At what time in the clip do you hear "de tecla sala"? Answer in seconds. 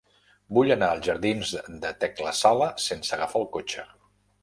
1.85-2.73